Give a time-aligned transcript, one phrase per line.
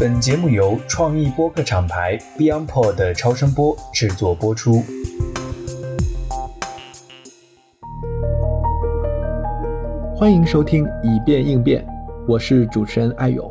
[0.00, 4.82] 本节目由创意播客厂牌 BeyondPod 的超声波制作播出。
[10.16, 11.82] 欢迎收听《以变应变》，
[12.26, 13.48] 我是主持人艾勇。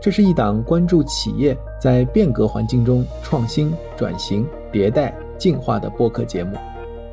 [0.00, 6.56] 这是一档关注企业在变革环境中创新、转型、迭代、进化的播客节目。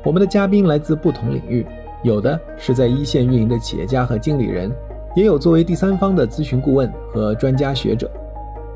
[0.04, 1.66] 我们的嘉宾来自不同领域，
[2.02, 4.70] 有的是在一线运营的企业家和经理人，
[5.14, 8.10] 也有作为第三方的咨询顾问和专家学者。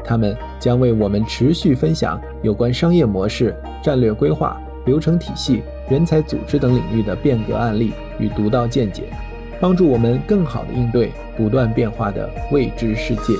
[0.04, 9.04] 他们将为我们持续分享有关商业模式、战略规划、流程体系、人才组织等领域的变革案例与独到见解，
[9.60, 13.34] 帮助我们更好地应对不断变化的未知世界。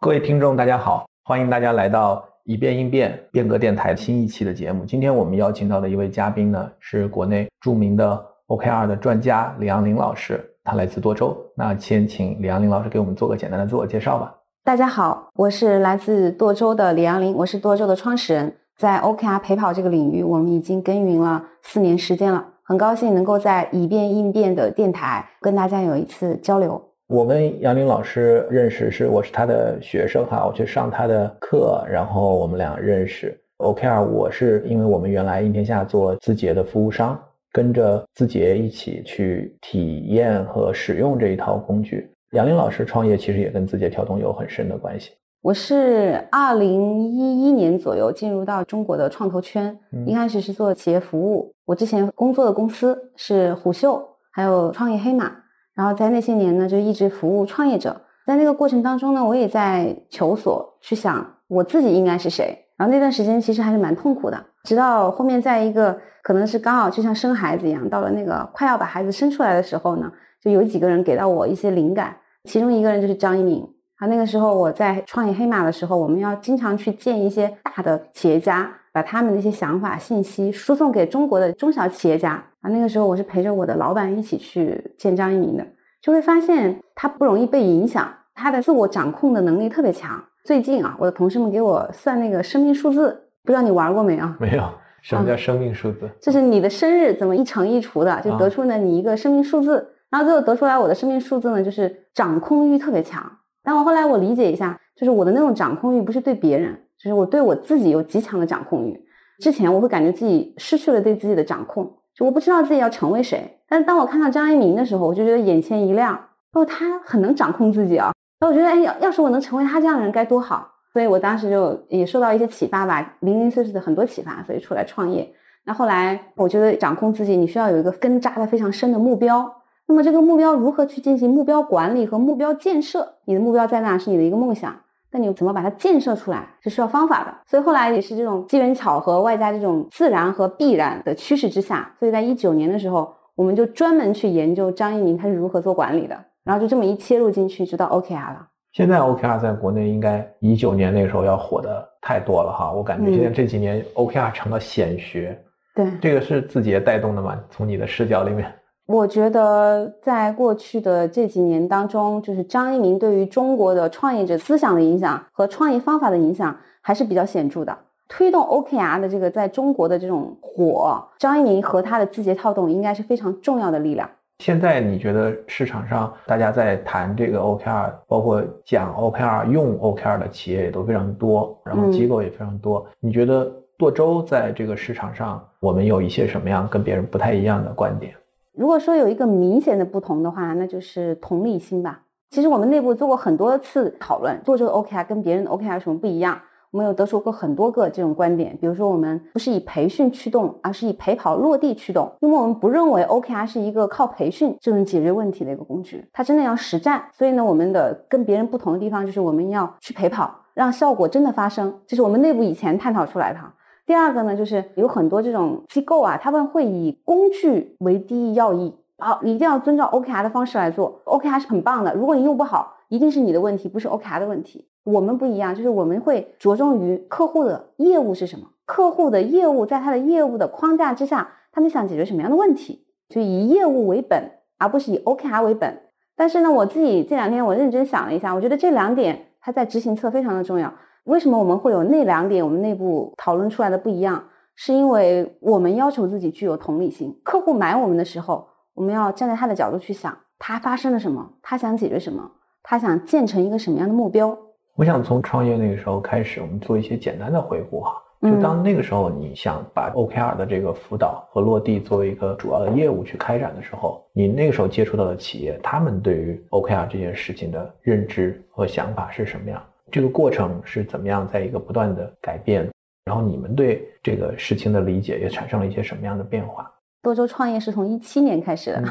[0.00, 4.84] 各位听众，大家好，欢迎大家来到以变应变变革电台新一期的节目。
[4.84, 10.48] 今天我们邀请到的一位嘉宾呢，是国内著名的 OKR 的专家李阳林老师。
[10.66, 14.34] 他来自多州，那先请李阳林老师给我们做个简单的自我介绍吧。
[14.64, 26.82] 大家好，我是来自多州的李阳林，我是多州的创始人，在 OKR 陪跑这个领域，我们已经耕耘了四年时间了，很高兴能够在以变应变的电台跟大家有一次交流。
[27.06, 33.40] 我跟杨林老师认识是我是他的学生哈，我去上他的课，然后我们俩认识。
[33.58, 37.16] OKR 我是因为我们原来应天下做字节的服务商。
[37.56, 42.06] 跟着字节一起去体验和使用这一套工具。
[42.32, 45.12] 杨林老师创业其实也跟字节跳动有很深的关系。
[45.40, 49.74] 我是二零一一年左右进入到中国的创投圈，
[50.06, 51.50] 一开始是做企业服务。
[51.64, 55.32] 我之前工作的公司是虎嗅，还有创业黑马。
[55.74, 57.98] 然后在那些年呢，就一直服务创业者。
[58.26, 62.54] 在那个过程当中呢，我也在求索，去想我自己应该是谁。
[62.76, 65.98] 然后那段时间其实还是蛮痛苦的，直到后面在一个。
[66.22, 70.10] 可能是刚好就像生孩子一样，到了那个快要把孩子生出来的时候呢，
[70.42, 72.16] 就有几个人给到我一些灵感。
[72.50, 73.64] 其中一个人就是张一鸣。
[73.98, 82.32] 啊，那个时候我在创业黑马的时候，我们要经常去见一些大的企业家，把他们的一些想法、信息输送给中国的中小企业家。
[82.60, 85.64] 啊，那个时候我是陪着我的老板一起去见张一鸣的，
[86.02, 90.20] 就会发现他不容易被影响，他的自我掌控的能力特别强。
[90.46, 94.36] 最近啊，我的同事们给我算那个生命数字，不知道你玩过没啊？
[94.38, 94.62] 没有。
[95.02, 96.08] 什么叫生命数字？
[96.22, 99.84] 就是你的生日怎么一乘一除的，就得出呢你一个生命数字。
[100.08, 103.28] 然后最后得出来我的生命数字呢，就是掌控欲特别强。
[103.64, 108.96] 但我后来我理解一下，就是我的那种掌控欲不是对别人，就是我对我自己有极强的掌控欲。
[109.40, 113.58] 之前我会感觉自己失去了对自己的掌控，就我不知道自己要成为谁。
[113.68, 116.16] 但是当我看到张一鸣的时候，我就觉得眼前一亮，
[116.52, 118.12] 哦，他很能掌控自己啊。
[118.38, 120.70] 那我觉得，哎，要要是我能成为他这样的人该多好。
[120.92, 125.30] 所以我当时就也受到一些启发吧，零零碎碎的很多启发，所以出来创业。
[125.64, 129.52] 那后来我觉得掌控自己，你需要有一个根扎的非常深的目标。
[129.86, 133.06] 那么这个目标如何去进行目标管理和目标建设？
[133.24, 134.74] 你的目标在哪是你的一个梦想，
[135.10, 137.34] 但你怎么把它建设出来是需要方法的。
[137.46, 148.46] 所以后来也是这种机缘巧合，外加这种自然和必然的趋势之下，所以在一九年的时候，我们就专门去研究张一鸣他是如何做管理的，然后就这么一切入进去，就到 OKR 了。
[148.72, 155.36] 现在 OKR 在国内应该一九年那个时候要火的太多了哈，我感觉现在这几年 OKR 成了显学。
[155.74, 157.36] 对，这个是字节带动的吗？
[157.50, 158.50] 从你的视角里面，
[158.86, 167.76] 我觉得在过去的这几年当中，就是张一鸣对于中国的创业者思想的影响和创业方法的影响还是比较显著的，
[168.08, 174.08] 推动 OKR 的这个在中国的这种火，张一鸣和他的字节跳动应该是非常重要的力量。
[174.38, 182.86] 现在你觉得市场上大家在谈这个 OKR，包括讲 OKR、用 OKR 的企业也都非常多，然后机构也非常多。
[183.00, 188.14] 你觉得舵州在这个市场上，我们有一些什么样跟别人不太一样的观点？
[188.52, 192.02] 如果说有一个明显的不同的话，那就是同理心吧。
[192.30, 196.38] 其实我们内部做过很多次讨论，做这个 OKR 跟别人的 OKR 有什么不一样？
[196.76, 207.02] 我们有得出过很多个这种观点，比如说我们不是以培训驱动，而是以陪跑落地驱动，因为我们不认为 OKR 是一个靠培训就能解决问题的一个工具，它真的要实战。
[207.14, 213.40] 所以呢，我们的跟别人不同的地方就是我们要去陪跑，让效果真的发生，这是我们内部以前探讨出来的。
[213.86, 224.66] 第二个呢，就是有很多这种机构啊，他们会以工具为第一要义，好，你一定要遵照 OKR 的方式来做，OKR 是很棒的，如果你用不好，一定是你的问题，不是 OKR 的问题。
[224.86, 235.82] 我们不一样，就是我们会着重于客户的业务是什么，客户的业务在他的业务的框架之下，他们想解决什么样的问题，就以业务为本，而不是以 OKR 为本。
[236.16, 240.72] 但是呢，我自己这两天我认真想了一下，我觉得这两点它在执行侧非常的重要。
[241.04, 242.42] 为什么我们会有那两点？
[242.44, 244.24] 我们内部讨论出来的不一样，
[244.54, 247.14] 是因为我们要求自己具有同理心。
[247.22, 248.46] 客户买我们的时候。
[248.76, 252.30] 我们要站在他的角度去想，他发生了什么，他想解决什么，
[252.62, 254.36] 他想建成一个什么样的目标。
[254.76, 258.02] 我想从创业那个时候开始，我们做一些简单的回顾哈。
[258.22, 269.62] 就当那个时候，你想把 OKR 的这个辅导和落地作为一个主要的业务去开展的时候，你那个时候接触到的企业，他们对于 OKR 这件事情的认知和想法是什么样？
[269.90, 272.68] 这个过程是怎么样，在一个不断的改变？
[273.04, 276.70] 然后你们对这个事情的理解也产生了一些什么样的变化？
[277.02, 278.82] 多州创业是从一七年开始的，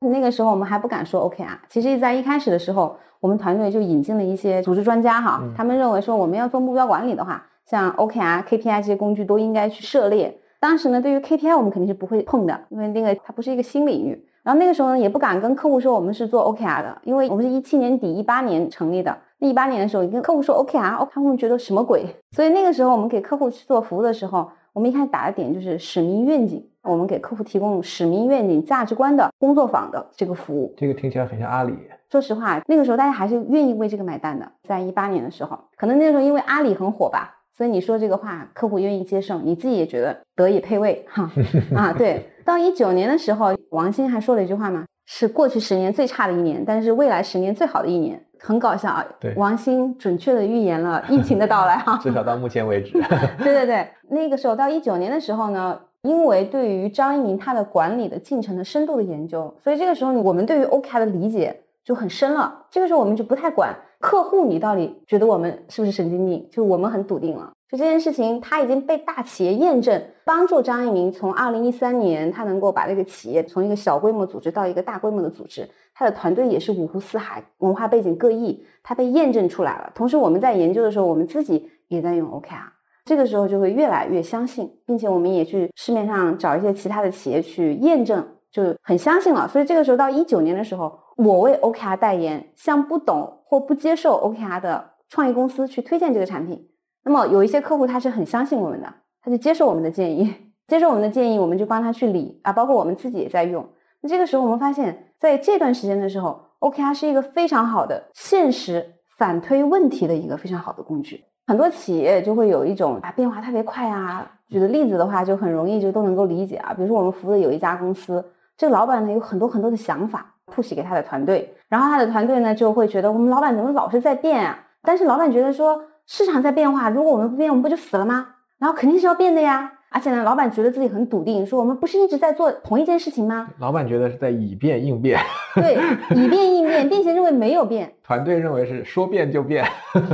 [0.10, 1.58] 那个时候我们还不敢说 OKR。
[1.68, 7.42] 其实，在一开始的时候，我们团队就引进了一些组织专家哈，他们认为说我们要做目标管理的话。
[7.64, 10.38] 像 OKR、KPI 这些工具都应该去涉猎。
[10.60, 14.26] 当时呢，对于 KPI 我们肯定是不会碰的，因为那个它不是一个新领域。
[14.42, 19.16] 然后那个时候呢，也不敢跟客户说我们是做 OKR 的，因为我们是一七年底、一八年成立的。
[19.38, 22.04] 那一八年的时候，你跟客户说 OKR，他们觉得什么鬼？
[22.32, 30.74] 所以那个时候我们给客户去做服务的时候，我们一开始打的点就是使命愿景，我们给客户提供使命愿景、价值观的工作坊的这个服务。
[30.76, 31.72] 这个听起来很像阿里。
[32.14, 34.48] 说实话，那个时候大家还是愿意为这个买单的。
[34.62, 37.34] 在一八年的时候，可能那个时候因为阿里很火吧。
[37.52, 41.28] 所以你说这个话，客户愿意接受，你自己也觉得得以配位哈
[41.74, 41.92] 啊。
[41.92, 49.04] 对， 到一九年的时候，王兴还说了一句话嘛，是过去十年最差的一年，但是未来十年最好的一年，很搞笑啊。
[49.18, 51.98] 对，王兴准确的预言了疫情的到来哈。
[52.02, 52.92] 至少到目前为止。
[53.42, 62.66] 对对对，那个时候到一九年的时候呢，因为对于张一鸣他的管理的进程的深度的研究，所以这个时候我们对于 OKR 的理解就很深了。
[62.70, 63.74] 这个时候我们就不太管。
[64.00, 66.46] 客户，你到底觉得我们是不是神经病？
[66.50, 79.90] 就我们很笃定了，就这件事情，他已经被大企业验证，帮助张一鸣从二零一三年，他能够把这个企业从一个小规模组织到一个大规模的组织，他的团队也是五湖四海，文化背景各异，他被验证出来了。
[79.94, 82.68] 同时，我们在研究的时候，我们自己也在用 OKR，
[83.06, 88.22] 这个时候就会越来越相信，并且我们也去市面上找一些其他的企业去验证，
[88.52, 89.48] 就很相信了。
[89.48, 90.98] 所以这个时候到一九年的时候。
[91.16, 96.68] 我为 OKR 代言，向不懂或不接受 OKR 的创业公司去推荐这个产品。
[97.04, 100.34] 那么有一些客户他是很相信我们的，他就接受我们的建议，
[100.66, 102.52] 接受我们的建议，我们就帮他去理啊。
[102.52, 103.64] 包括我们自己也在用。
[104.00, 108.84] 那这个时候我们发现，在这段时间的时候，OKR 是一个非常好的现实
[109.16, 111.24] 反推问题的一个非常好的工具。
[111.46, 114.28] 很多企业就会有一种啊变化特别快啊。
[114.48, 116.74] 举的例子的话，就很容易就都能够理解啊。
[116.74, 118.24] 比如说我们服务的有一家公司，
[118.56, 120.33] 这个老板呢有很多很多的想法。
[120.54, 124.58] Push 给他的团队，然后他的团队呢就会觉得我们老板怎么老是在变啊？
[124.82, 128.26] 但是老板觉得说市场在变化，如果我们不变，我们不就死了吗？
[128.58, 129.72] 然后肯定是要变的呀！
[129.90, 133.48] 而且呢，老板觉得自己很笃定，说我们不是一直在做同一件事情吗？
[133.58, 135.18] 老板觉得是在以变应变，
[135.54, 135.78] 对，
[136.16, 137.92] 以变应变，并且认为没有变。
[138.02, 139.64] 团队认为是说变就变，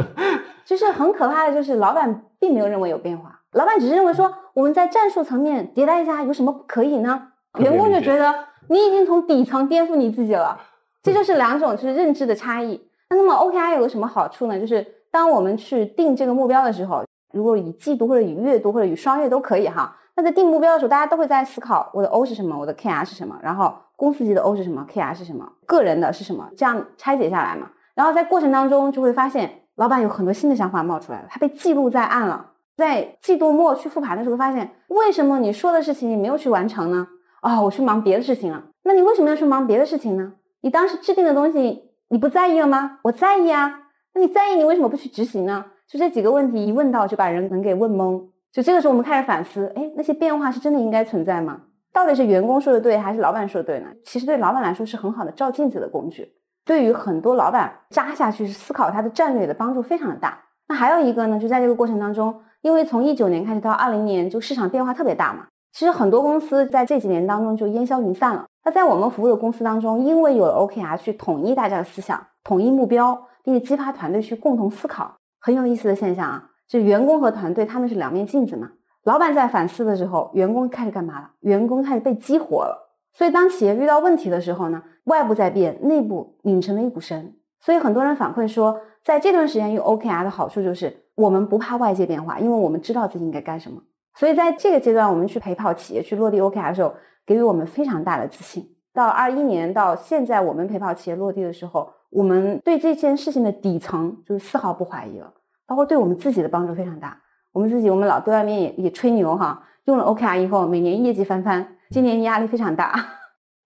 [0.64, 7.28] 就是很可怕的就是老板并没有认为有变化，老板只是认为说我们在战术层面迭代一下有什么不可以呢？
[7.58, 8.32] 员工就觉得。
[8.70, 10.56] 你已经从底层颠覆你自己了，
[11.02, 12.80] 这就是两种就是认知的差异。
[13.08, 14.60] 那那么 OKR 有个什么好处呢？
[14.60, 17.02] 就是当我们去定这个目标的时候，
[17.32, 19.96] 如果以季度或者以月度或者以双月都可以哈。
[20.14, 27.68] 那在定目标的时候，大家都会在思考我的 O 是什么，我的 KR 是什么，然后公司级的 O 是什么，KR 是什么，个人的是什么，这样拆解下来嘛。
[27.96, 32.46] 然后在过程当中就会发现，老板有很多新的想法冒出来了，他被记录在案了。
[32.76, 37.08] 在季度末去复盘的时候，发现为什么你说的事情你没有去完成呢？
[37.40, 38.62] 啊，我去忙别的事情了。
[38.82, 40.32] 那你为什么要去忙别的事情呢？
[40.60, 42.98] 你当时制定的东西你不在意了吗？
[43.02, 43.80] 我在意啊。
[44.14, 45.64] 那你在意，你为什么不去执行呢？
[45.86, 48.22] 就这几个问题一问到，就把人能给问懵。
[48.52, 51.60] 就这个时候，我们开始反思：哎，那些变化是真的应该存在吗？
[51.92, 53.86] 到底是员工说的对，还是老板说的对呢？
[54.04, 56.32] 其实对老板来说是很好的照镜子的工具。
[56.64, 60.38] 对于很多老板扎下去思考他的战略的帮助非常的大。
[60.68, 65.46] 那还有一个呢，就在这个过程当中，因为从一九年开始到二零年，就市场变化特别大嘛。
[65.72, 68.46] 其实很多公司在这几年当中就烟消云散了。
[68.64, 78.70] 那在我们服务的公司当中，因为有了 OKR 去统一大家的思想、统一目标，并且激发团队去共同思考，很有意思的现象啊，就员工和团队他们是两面镜子嘛。
[79.04, 81.30] 老板在反思的时候，员工开始干嘛了？
[81.40, 82.90] 员工开始被激活了。
[83.12, 87.34] 所以当企业遇到问题的时候呢，外部在变，内部拧成了一股绳。
[87.60, 93.80] 所以很多人反馈说，在这段时间用 OKR 的好处就是，我们不怕外界变化，因为我们知道自己应该干什么。
[94.16, 98.64] 所以在这个阶段，我们去陪跑企业去落地 OKR 的时候，给予我们非常大的自信。
[98.92, 105.32] 到二一年到现在，我们陪跑企业落地的时候，我们对这件事情的底层就是丝毫不怀疑了，
[105.66, 107.16] 包括对我们自己的帮助非常大。
[107.52, 112.94] 我们自己，我们老对外面也也吹牛哈，用了 OKR 以后，每年业绩翻番，今年压力非常大。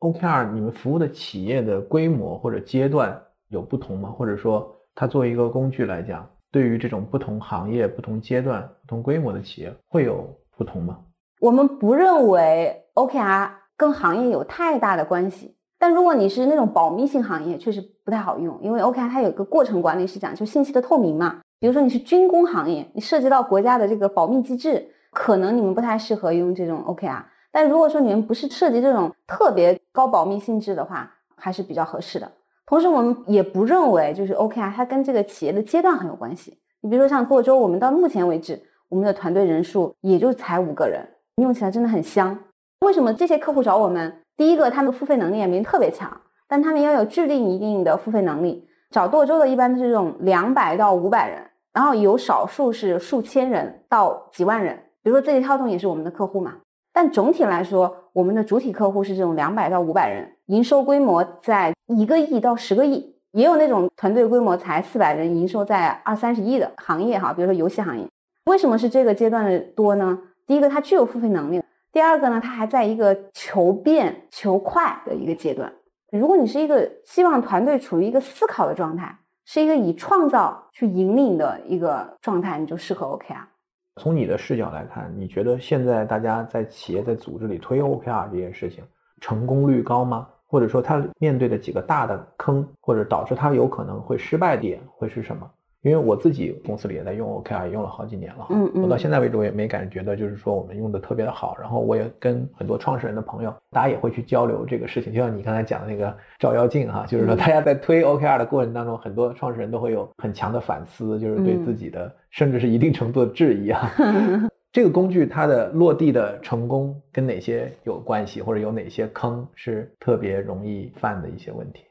[0.00, 4.10] OKR 你们服务的企业的规模或者阶段有不同吗？
[4.10, 10.24] 或者说，它作为一个工具来讲，对于这种不同行业、不同阶段、不同规模的企业会有
[10.56, 10.96] 不同吗？
[11.40, 15.56] 我们不认为 OKR 跟行业有太大的关系。
[15.80, 21.40] 但如果你是那种保密性行业，确实不太好用，因为 OKR 它有个过程管理是讲究信息的透明嘛。
[21.58, 27.20] 比如说你是军工行业，你涉及到国家的这个保密机制，可能你们不太适合用这种 OKR。
[27.50, 32.30] 但如果说你们不是涉及这种特别高保密性质的话，还是比较合适的。
[32.66, 36.58] 同时，我们也不认为就是 OKR 它跟这个企业的阶段很有关系。
[36.80, 41.06] 你比如说像剁州，我们到目前为止，我们的团队人数也就才五个人，
[41.36, 42.38] 用起来真的很香。
[42.80, 44.20] 为什么这些客户找我们？
[44.36, 46.10] 第一个，他们付费能力也没特别强，
[46.48, 48.68] 但他们要有制定一定的付费能力。
[48.90, 51.42] 找剁州的一般都是这种两百到五百人，
[51.72, 54.76] 然后有少数是数千人到几万人。
[55.02, 56.56] 比如说字节跳动也是我们的客户嘛。
[56.92, 68.06] 但总体来说，我们的主体客户是这种两百到五百人，营收规模在一个亿到十个亿，也有那种团队规模才四百人，营收在二三十亿的行业哈，比如说游戏行业。
[68.44, 70.16] 为什么是这个阶段的多呢？
[70.46, 75.72] 第一个，它具有付费能力；第二个呢，它还在一个求变求快的一个阶段。
[76.12, 83.53] 如果你是一个希望团队处于一个思考的状态，是一个以创造去引领的一个状态，你就适合 OKR。
[83.96, 88.82] 从你的视角来看，你觉得现在大家在企业在组织里推 OKR 这件事情
[89.20, 90.28] 成功率高吗？
[90.46, 95.50] 或者说他面对的几个大的坑，或者导致他有可能会失败点会是什么？
[95.84, 98.46] 因为我自己公司里也在用 OKR，用了好几年了。
[98.48, 98.82] 嗯嗯。
[98.82, 101.54] 我到现在为止我也没感觉到就是说我们用的特别的好。
[101.60, 105.12] 然后我也跟很多创始人的朋友，大家也会去交流这个事情。
[105.12, 113.92] 就像你刚才讲的那个照妖镜哈，就是说大家在推 OKR 的过程当中，很多创始人都会有很强的反思，就是对自己的甚至是一定程度的质疑啊。
[114.72, 121.84] 这个工具它的落地的成功跟哪些有关系，或者有哪些坑是特别容易犯的一些问题？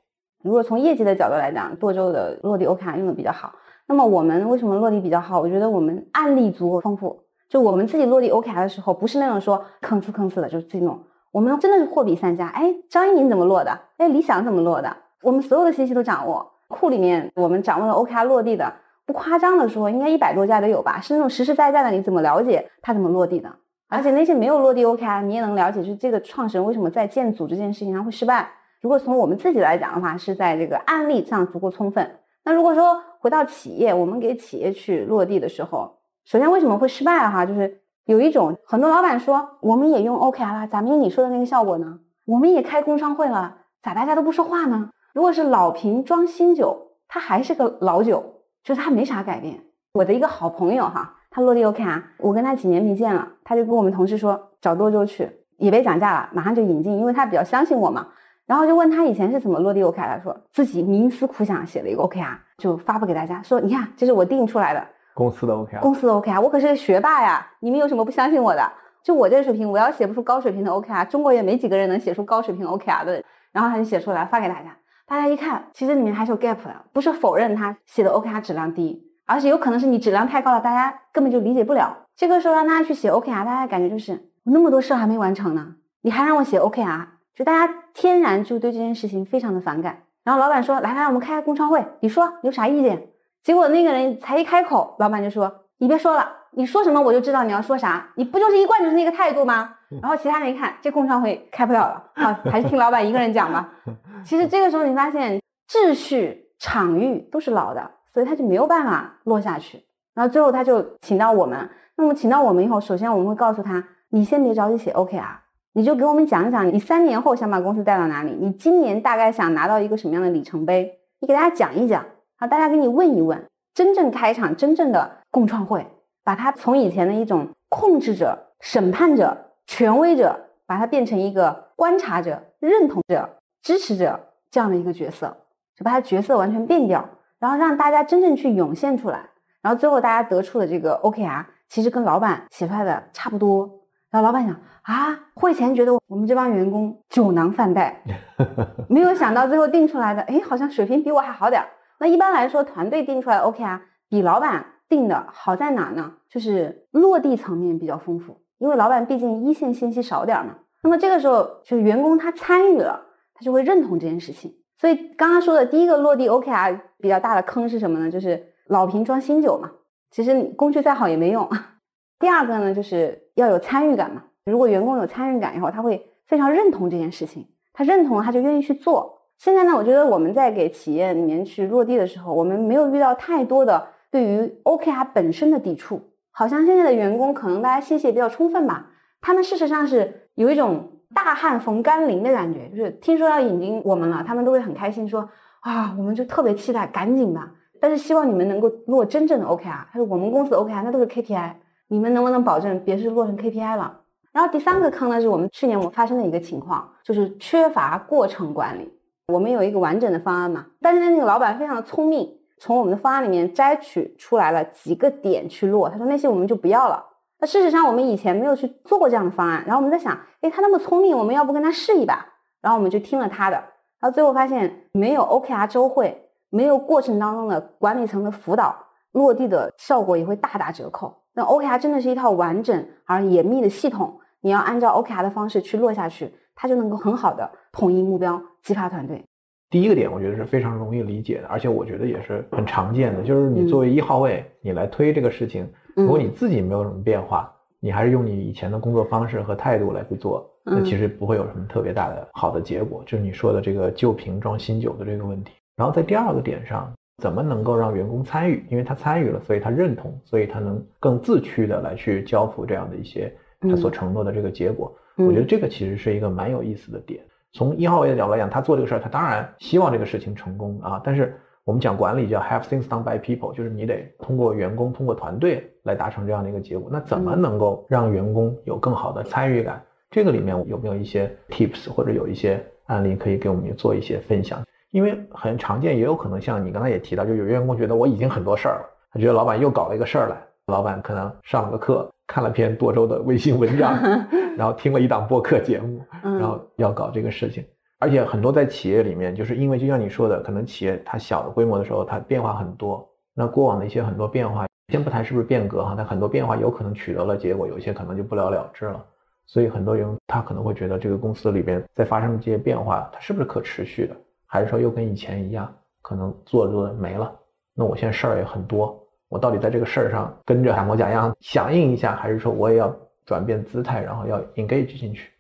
[0.44, 3.54] 如果从业绩的角度来讲，舵州的落地 OKR 用的比较好。
[3.94, 5.40] 那么我们为什么落地比较好？
[5.40, 7.16] 我觉得我们案例足够丰富。
[7.48, 11.00] 就我们自己落地 OKR 的时候，不是那种说吭哧吭哧的，就是自己弄。
[11.32, 12.48] 我们真的是货比三家。
[12.48, 13.70] 哎，张一鸣怎么落的？
[13.98, 14.98] 哎，李想怎么落的？
[15.22, 16.44] 我们所有的信息都掌握。
[16.70, 18.74] 库里面我们掌握的 OKR 落地的，
[19.06, 21.00] 不夸张的说，应该一百多家都有吧？
[21.00, 23.48] 是那种实实在在的，你怎么了解他怎么落地的？
[23.90, 28.50] 而且那些没有落地 OKR，你也能了解，就是这个创始人为什么在建组这件事情上会失败。
[28.82, 32.10] 如果从我们自己来讲的话，是在这个案例上足够充分。
[32.46, 37.46] 那如果说回到企业，我们给企业去落地的时候，首先为什么会失败哈？
[37.46, 42.00] 就是有一种很多老板说，我们也用 OKR 了，咋没你说的那个效果呢？
[42.26, 44.90] 我们也开工商会了，咋大家都不说话呢？
[45.14, 49.64] 如果是老瓶装新酒，它还是个老酒，就是它没啥改变。
[49.94, 58.08] 我的一个好朋友哈，他落地 OKR，我跟他几年没见了，他就跟我们同事说找多州去，也别讲价了，马上就引进，因为他比较相信我嘛。
[58.46, 68.72] 然后就问他以前是怎么落地 OKR，他说自己冥思苦想写了一个 OKR，就发布给大家说，你看这是我定出来的公司的 OKR，公司的 OKR，我可是个学霸呀，你们有什么不相信我的？
[69.04, 73.24] 就我这个水平，我要写不出高水平的 OKR，中国也没几个人能写出高水平 OKR 的。
[73.52, 81.96] 然后他就写出来发给大家，大家一看，其实里面还是有 gap 的，不是否认他写的 OKR 质量低，而是有可能是你质量太高了，大家根本就理解不了。
[82.16, 87.06] 这个时候让大家去写 OKR，大家感觉就是我那么多事还没完成呢，你还让我写 OKR？
[87.36, 93.08] 就大家天然就对这件事情非常的反感，然后老板说：“来来，我们开个工商会，你说有啥意见？”
[93.44, 103.70] 结果那个人才一开口，老板就说：“你别说了，你说什么我就知道你要说啥，你不就是一贯就是那个态度吗？”然后其他人一看，这工商会开不了了，啊，还是听老板一个人讲吧。
[104.24, 109.84] 其实这个时候你发现秩序、场域都是老的，所以他就没有办法落下去。
[110.14, 115.40] 然后最后他就请到我们，那么请到我们以后，首先我们会告诉他：“你先别着急写 OKR。”
[115.76, 118.32] 你就给我们讲讲，你三年后想把公司带到哪里？
[118.40, 121.00] 你今年大概想拿到一个什么样的里程碑？
[121.20, 122.06] 你给大家讲一讲，
[122.38, 125.86] 好，大家给你问一问，真正开场真正的共创会，
[126.24, 133.28] 把它从以前的一种控制者、审判者、权威者，把它变成一个观察者、认同者、
[133.64, 134.20] 支持者
[134.52, 135.36] 这样的一个角色，
[135.76, 137.04] 就把它角色完全变掉，
[137.40, 139.28] 然后让大家真正去涌现出来，
[139.64, 143.68] 然后最后大家得出的这个 OKR，其实跟老板写出来的差不多。
[144.14, 148.00] 然后老板想啊，会前觉得我们这帮员工酒囊饭袋，
[148.88, 151.68] 没有想到最后定出来的，哎，好像水平比我还好点儿。
[152.00, 156.14] 那一般来说，团队定出来 OK 啊，比老板定的好在哪呢？
[156.30, 160.58] 就是落地层面比较丰富，因为老板毕竟一线信息少点嘛。
[160.84, 163.04] 那么这个时候，就是员工他参与了，
[163.34, 164.54] 他就会认同这件事情。
[164.78, 168.12] 所以刚刚说的第一个落地 OKR 比较大的坑是什么呢？
[168.12, 169.72] 就是老瓶装新酒嘛，
[170.12, 171.50] 其实工具再好也没用。
[172.20, 174.24] 第二个呢，就是要有参与感嘛。
[174.46, 179.22] 如果员工有参与感以后，他会非常认同这件事情，他认同了，他就愿意去做。
[179.38, 186.02] 现在呢，我觉得我们在给企业里面去落地的时候，我们没有遇到太多的对于 OKR 本身的抵触。
[186.32, 188.88] 好像现在的员工可能大家信息也比较充分吧，
[189.22, 195.30] 他们事实上是有一种大汗逢甘霖的感觉，就是听说要引进我们了，他们都会很开心，说
[195.62, 197.52] 啊，我们就特别期待，赶紧吧。
[197.80, 201.52] 但是希望你们能够落真正的 OKR，他说我们公司 OKR 那都是 KPI，
[201.94, 204.00] 你们能不能保证别是落成 KPI 了？
[204.32, 208.92] 然后第三个坑呢，是我们去年我发生的一个情况，就是缺乏过程管理。
[209.28, 217.06] 我们有一个完整的方案嘛，但是那个老板非常的聪明，从我们的方案里面摘取出来了几个点去落，他说那些我们就不要了。
[217.38, 222.26] 那事实上我们以前没有去做过这样的方案，然后我们在想，哎，他那么聪明，我们要不跟他试一把？
[222.60, 223.58] 然后我们就听了他的，
[224.00, 228.76] 然后最后发现没有 OKR 周会，没有过程当中的管理层的辅导，
[229.12, 231.20] 落地的效果也会大打折扣。
[231.36, 239.24] 那 OKR 真的是一套完整而严密的系统，你要按照 OKR 的方式去落下去，它就能够很好的统一目标，激发团队。
[239.70, 245.68] 第一个点，我觉得是非常容易理解的，而且我觉得也是很常见的，就是你作为一号位，你来推这个事情。
[245.96, 253.04] 如果你自己没有什么变化，你还是用你以前的工作方式和态度来去做，那其实不会有什么特别大的好的结果。
[253.06, 255.54] 就是你说的这个旧瓶装新酒的这个问题。
[255.76, 258.66] 然后在第二个点上，怎么能够让员工参与？
[258.70, 264.94] 因为他参与了，所以他认同，所以他能更自驱的来去交付这样的一些他所承诺的这个结果。
[265.18, 267.24] 我觉得这个其实是一个蛮有意思的点。
[267.52, 271.38] 从一号位的角度来讲，他做这个事儿，他当然希望这个事情成功啊，但是。
[271.66, 276.90] 我们讲管理叫 have things done by people，就是你得通过员工、通过团队来达成这样的一个结果。
[276.92, 279.82] 那怎么能够让员工有更好的参与感？
[280.12, 284.62] 这个里面有没有一些 tips 或者有一些案例可以给我们做一些分享？
[284.94, 293.98] 因为很常见，也有可能像你刚才也提到，就有员工觉得我已经很多事儿了，他觉得老板又搞了一个事儿来，老板可能上了个课，看了篇多周的微信文章，
[294.56, 297.66] 然后听了一档播客节目，然后要搞这个事情。
[297.98, 303.04] 而且很多在企业里面，就是因为就像你说的，可能企业它小的规模的时候，它变化很多。
[303.34, 309.04] 那过往的一些很多变化，先不谈是不是变革哈，它很多变化有可能取得了结果，有些可能就不了了之了。
[309.46, 314.16] 所以很多人他可能会觉得这个公司里边在发生这些变化，它是不是可持续的，
[314.54, 315.68] 还是说又跟以前一样，
[316.04, 317.34] 可能做着做着没了？
[317.74, 318.96] 那我现在事儿也很多，
[319.28, 325.32] 我到底在这个事儿上跟着海魔甲一样响应一下，还是说我也要转变姿态，然后要 engage 进去？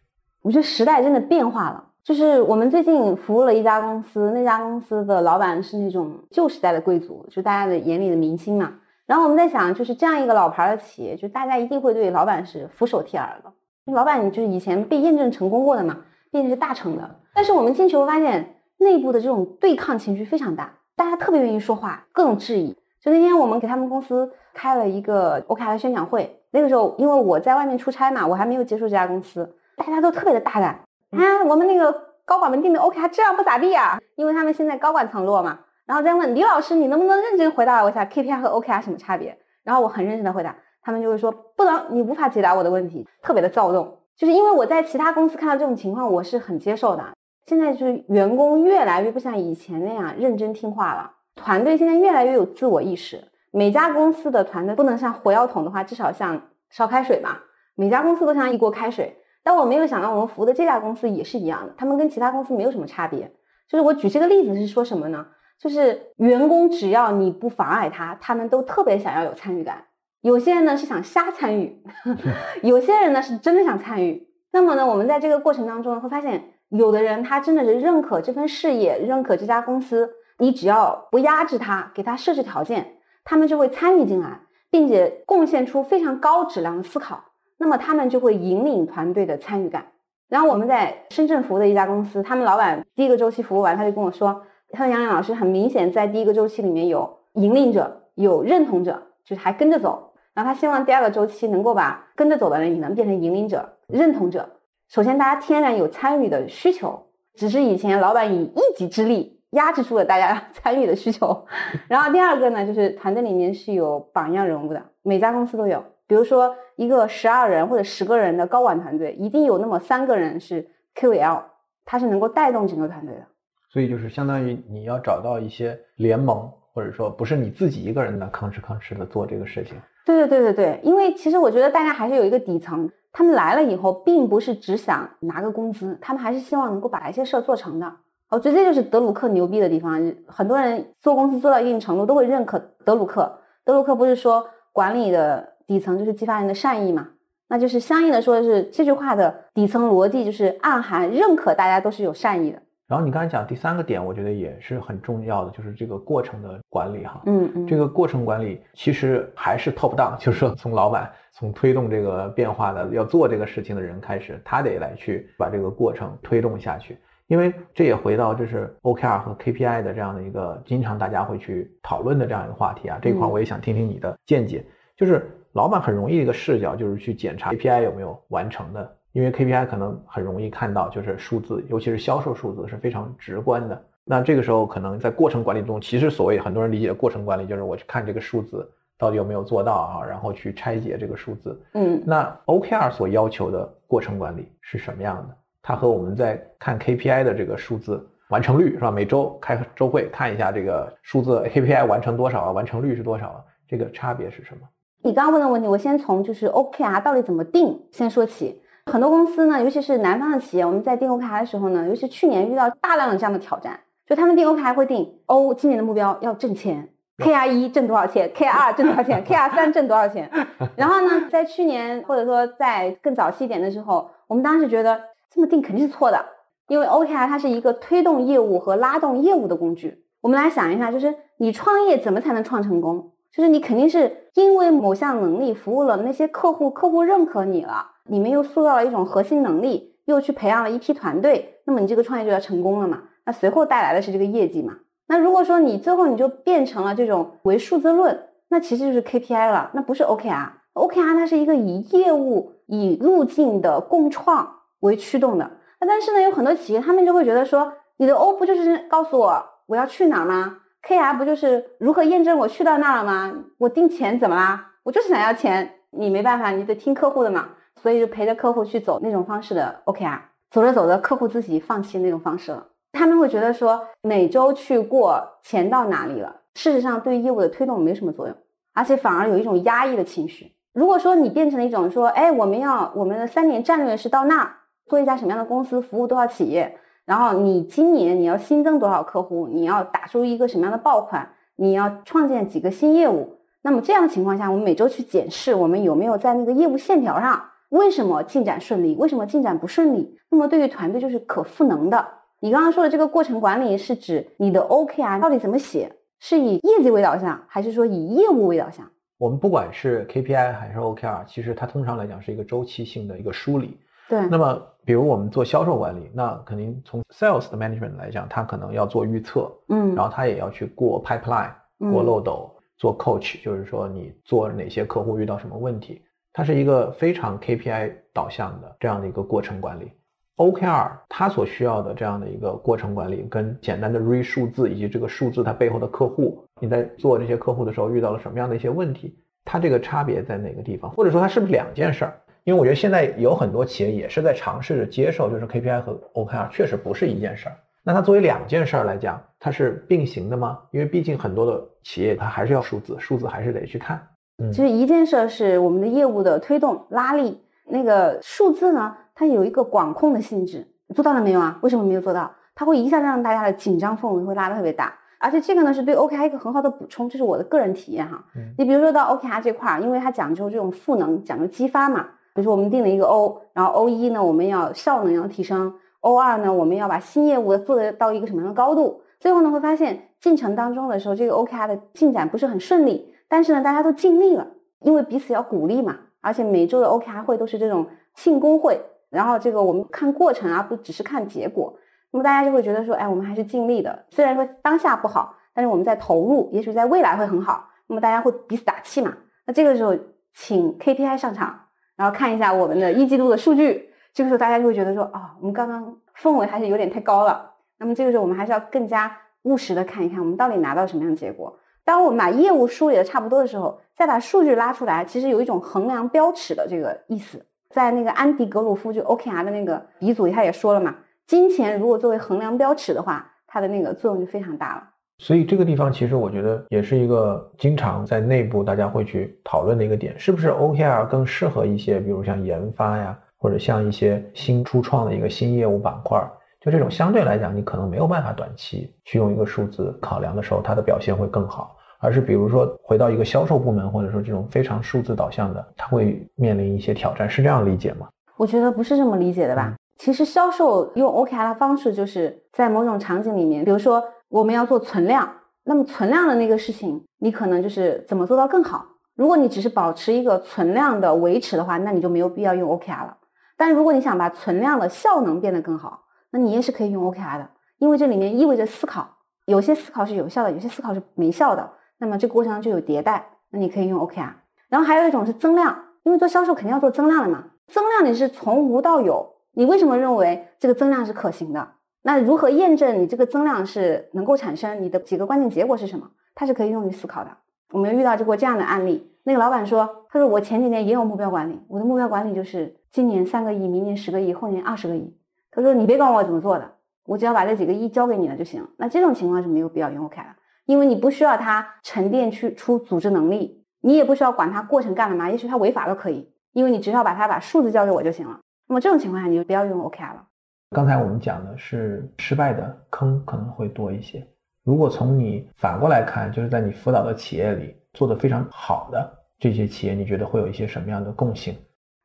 [0.42, 1.92] 我觉得时代真的变化了。
[2.04, 8.74] 就是我们最近服务了一家公司，那家公司的老板是那种旧时代的贵族，就大家的眼里的明星嘛。
[9.06, 13.54] 然后我们在想，就是这样一个老牌的企业，就大家一定会对老板是俯首帖耳的。
[13.94, 15.96] 老板就是以前被验证成功过的嘛，
[16.32, 17.20] 毕竟是大成的。
[17.36, 18.53] 但是我们进去会发现，
[18.84, 22.76] 内部的这种对抗情绪非常大，大家特别愿意说话，各种质疑。
[23.02, 30.80] 就那天我们给他们公司开了一个 OK 的宣讲会，那个时候因为我在外面出差嘛，我还没有接触这家公司，大家都特别的大胆。
[31.12, 31.94] 啊，我们那个
[32.24, 35.60] 高管们定的 OKR 质量不咋地啊，因为他们现在高管层落嘛。
[35.86, 39.38] 然后再问李老师，你能不能认真回答我一下 KPI 和 OKR 什么差别？
[39.64, 43.98] 然后我很认真的回答，他们就会说不能，你无法解答我的问题，特别的躁动。
[44.16, 47.04] 就是因为我在其他公司看到这种情况，我是很接受的。
[47.46, 53.24] 现在就是员工越来越不像以前那样认真听话了，团队现在越来越有自我意识。
[53.52, 57.38] 每家公司的团队不能像火药桶的话，至少像烧开水嘛。
[57.76, 59.18] 每家公司都像一锅开水。
[59.44, 63.30] 但我没有想到，我们服务的这家公司也是一样的，他们跟其他公司没有什么差别。
[63.68, 65.26] 就是我举这个例子是说什么呢？
[65.60, 69.84] 就是员工只要你不妨碍他，他们都特别想要有参与感。
[70.22, 71.84] 有些人呢是想瞎参与，
[72.64, 74.26] 有些人呢是真的想参与。
[74.52, 80.10] 那么呢，我们在这个过程当中会发现，有的人他真的是认可这份事业，认可这家公司。
[80.40, 87.24] 你只要不压制他，给他设置条件，他们就会参与进来，并且贡献出非常高质量的思考。
[87.58, 89.86] 那么他们就会引领团队的参与感。
[90.28, 94.42] 然后我们在深圳服务的一家公司，他们老板第一个周期服务完，他就跟我说
[94.74, 100.12] ：“他说杨洋老师很明显在第一个周期里面有引领者，有认同者，就是还跟着走。
[100.34, 104.50] 然后他希望第二个周期能够把跟着走的人也能变成引领者、认同者。
[104.94, 107.04] 首先，大家天然有参与的需求，
[107.34, 111.48] 只是以前老板以一己之力压制住了大家参与的需求。
[111.90, 121.42] 然后第二个呢，就是团队里面是有榜样人物的，每家公司都有。”比如说，一个十二人或者十个人的高管团队，一定有那么三个人是 QL，
[121.86, 123.26] 他是能够带动整个团队的。
[123.72, 129.76] 所以就是相当于你要找到一些联盟，或者说不是你自己一个人的吭哧吭哧的做这个事情。
[130.06, 137.90] 对对对对对，因为其实我觉得大家还是有一个底层，他们来了以后，并不是只想拿个工资，他们还是希望能够把一些事儿做成的。
[138.30, 140.14] 我觉得这就是德鲁克牛逼的地方。
[140.28, 143.40] 很多人做公司做到一定程度，都会认可德鲁克。
[143.64, 145.52] 德鲁克不是说管理的。
[145.66, 147.08] 底层就是激发人的善意嘛，
[147.48, 152.62] 那就是相应的说的是这句话的底层逻辑就是暗含认可大家都是有善意的。
[152.94, 157.20] 然后你刚才讲第三个点，我觉得也是很重要的，就是这个过程的管理哈。
[157.26, 166.96] 嗯嗯，这个过程管理其实还是 top down，就是说从老板、从推动这个变化的要做这个事情的人开始，他得来去把这个过程推动下去。
[167.26, 173.00] 因为这也回到就是 OKR 和 KPI 的这样的一个经常大家会去讨论的这样一个话题啊。
[173.02, 174.64] 这一块我也想听听你的见解，
[174.96, 178.98] 就是老板很容易一个视角就是去检查 KPI 有没有完成的。
[179.14, 183.82] 因为 KPI 可能很容易看到，就是数字，尤其是销售数字是非常直观的。
[184.04, 191.62] 那这个时候可能在过程管理中，其实所谓很多人理解的过程管理，就是我去看这个数字到底有没有做到啊，然后去拆解这个数字。
[191.76, 195.38] 嗯，那 OKR 所要求的过程管理是什么样的？
[195.62, 198.90] 它和我们在看 KPI 的这个数字完成率是吧？
[198.90, 202.52] 每周开周会看一下这个数字 KPI 完成多少啊？
[202.52, 203.44] 完成率是多少啊？
[203.68, 204.68] 这个差别是什么？
[205.04, 208.60] 你刚刚问的问题，我先从就是 OKR 到底怎么定先说起。
[208.92, 220.30] 很多公司呢，尤其是南方的企业，我们在定 OKR 的时候呢，尤其去年遇到大量的这样的挑战，就他们定 OKR 会定哦，今年的目标要挣钱，KR 一挣多少钱，KR 二挣多少钱， KR 三挣多少钱。
[220.76, 225.00] 然后呢，在去年或者说在更早期一点的时候，我们当时觉得
[225.34, 226.20] 这么定肯定是错的，
[226.68, 230.04] 因为 OKR 它是一个推动业务和拉动业务的工具。
[230.22, 233.13] 我们来想一下，就是你创业怎么才能创成功？
[233.36, 237.88] 就是你肯定是因为某项能力服务了那些客户，客户认可你了。
[238.06, 243.02] 你们又塑造了一种核心能力，又去培养了一批团队，那么你这个创业就要成功了嘛？
[243.26, 244.76] 那随后带来的是这个业绩嘛？
[245.08, 250.50] 那如果说你最后你就变成了这种唯数字论，那其实就是 KPI 了，那不是 OKR。
[250.74, 254.48] OKR 它是一个以业务、以路径的共创
[254.82, 255.50] 为驱动的。
[255.80, 263.34] 那但是呢，有很多企业他们就会觉得说，你的 O 不就是告诉我我要去哪吗？KR 不就是如何验证我去到那儿了吗？
[263.58, 264.72] 我定钱怎么啦？
[264.84, 267.50] 我就是想要钱，你没办法，你得听客户的嘛。
[267.82, 270.20] 所以就陪着客户去走那种方式的 OKR，
[270.52, 272.66] 走着走着，客户自己放弃那种方式了。
[272.94, 278.36] 他们会觉得说每周去过钱到哪里了，事实上对业务的推动没什么作用，
[278.74, 280.54] 而且反而有一种压抑的情绪。
[280.74, 284.52] 如果说你变成了一种说，哎，我们要我们的三年战略是到那儿
[284.86, 297.44] 做一家什么样的公司，服务多少企业，然后你今年你要新增多少客户，你要打出一个什么样的爆款，你要创建几个新业务，那么这样的情况下，我们每周去检视我们有没有在那个业务线条上。
[297.70, 298.96] 为什么进展顺利？
[298.96, 300.16] 为什么进展不顺利？
[300.30, 302.08] 那么对于团队就是可赋能的。
[302.40, 305.92] 你刚刚说的这个过程管理是指你的 OKR 到底怎么写？
[306.20, 308.88] 是以业绩为导向，还是说以业务为导向？
[309.18, 313.78] 我们不管是 KPI 还是 OKR，其实它通常来讲是一个周期性的一个梳理。
[314.10, 314.28] 对。
[314.28, 321.54] 那么，比如我们做销售管理，那肯定从 Sales 的 Management 来讲，他可能要做预测，嗯，然后他也要去过 Pipeline，
[321.92, 326.02] 过漏斗，做 Coach，就是说你做哪些客户遇到什么问题。
[326.36, 329.92] 它是一个非常 KPI 导向的这样的一个过程管理
[330.38, 340.90] ，OKR 它所需要的这样的一个过程管理，跟简单的 Re 数字以及这个数字它背后的客户，你在做这些客户的时候遇到了什么样的一些问题，它这个差别在哪个地方？
[340.90, 342.20] 或者说它是不是两件事儿？
[342.44, 347.56] 因为我觉得现在有很多企业也是在尝试着接受，就是 KPI 和 OKR 确实不是一件事儿。
[347.84, 350.60] 那它作为两件事儿来讲，它是并行的吗？
[350.72, 354.06] 因为毕竟很多的企业它还是要数字，数字还是得去看。
[354.38, 361.58] 嗯，就是一件事是我们的业务的推动拉力，那个数字呢，它有一个管控的性质，做到了没有啊？
[361.62, 362.30] 为什么没有做到？
[362.56, 368.24] 它会一下子让大家的紧张氛围会拉得特别大，而且这个呢是对 OKR 一个很好的补充，这是我的个人体验哈。
[368.58, 372.08] 你比如说到 OKR 这块儿，因为它讲究这种赋能，讲究激发嘛。
[372.34, 379.02] 比如说我们定了一个 O，然后 O 一呢我们要效能要提升，O 二呢我们要把新业务做得到一个什么样的高度？
[379.20, 383.14] 最后呢会发现进程当中的时候，这个 OKR 的进展不是很顺利。
[383.28, 384.46] 但是呢，大家都尽力了，
[384.82, 385.98] 因为彼此要鼓励嘛。
[386.22, 391.74] 而且每周的 OKR 会都是这种庆功会，然后这个我们看过程啊，不只是看结果。
[392.12, 394.06] 那么大家就会觉得说，哎，我们还是尽力的。
[394.10, 397.68] 虽然说当下不好，但是我们在投入，也许在未来会很好。
[397.88, 399.14] 那么大家会彼此打气嘛。
[399.46, 399.94] 那这个时候，
[400.34, 401.60] 请 KPI 上场，
[401.96, 403.90] 然后看一下我们的一季度的数据。
[404.14, 407.52] 这个时候大家就会觉得说，啊，我们刚刚氛围还是有点太高了。
[407.80, 411.58] 那么这个时候我们还是要更加务实的看一看，我们到底拿到什么样的结果。
[411.84, 417.46] 当我们把业务梳理的差不多的时候，再把数据拉出来，其实有一种衡量标尺的这个意思。
[417.70, 424.84] 在那个安迪格鲁夫就 OKR 的那个鼻祖，他也说了嘛，金钱如果作为衡量标尺的话，它的那个作用就非常大了。
[425.20, 436.20] 所以这个地方其实我觉得也是一个经常在内部大家会去讨论的一个点，是不是 OKR 更适合一些，比如像研发呀，或者像一些新初创的一个新业务板块。
[436.60, 441.76] 就这种相对来讲，你可能没有办法短期去用一个数字考量的时候，它的表现会更好。
[442.00, 448.10] 而是比如说回到一个销售部门，或者说这种非常数字导向的，它会面临一些挑战，是这样理解吗？
[448.36, 449.74] 我觉得不是这么理解的吧。
[449.98, 455.32] 其实销售用 OKR 的方式，就是在某种场景里面，比如说我们要做存量，
[455.64, 458.84] 那么存量的那个事情，你可能就是怎么做到更好。
[459.14, 463.16] 如果你只是保持一个存量的维持的话，那你就没有必要用 OKR 了。
[463.56, 469.08] 但如果你想把存量的效能变得更好，那你也是可以用 OKR 的，因为这里面意味着思考，
[469.46, 471.70] 有些思考是有效的，有些思考是没效的。
[472.00, 474.34] 那么这个过程中就有迭代，那你可以用 OKR。
[474.68, 477.44] 然后还有一种是增量，因为做销售肯定要做增量的嘛。
[477.68, 481.74] 增量你是从无到有，你为什么认为这个增量是可行的？
[482.06, 484.84] 那如何验证你这个增量是能够产生？
[484.84, 486.08] 你的几个关键结果是什么？
[486.36, 487.32] 它是可以用于思考的。
[487.72, 495.18] 我们遇到过这样的案例，那个老板说：“他说我前几年也有目标管理，我的目标管理就是今年三个亿，明年十个亿，后年二十个亿。”
[495.50, 496.70] 他说：“你别管我怎么做的，
[497.06, 500.36] 我只要把这几个亿交给你了就行。”那这种情况是没有必要用 OKR 的，
[500.66, 508.40] 因为你不需要他沉淀去出组织能力，你也不需要管他过程干了嘛，也许他违法都可以，因为你只要把他把数字交给我就行了。
[508.68, 510.28] 那么这种情况下你就不要用 OK 了。
[510.74, 514.26] 刚才我们讲的是失败的坑可能会多一些。
[514.64, 521.56] 如果从你反过来看，就是在你辅导的企业里做的非常好的这些企业，你觉得会有一些什么样的共性？